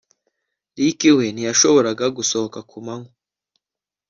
[0.77, 3.11] Ricky we ntiyashoboraga gusohoka ku manywa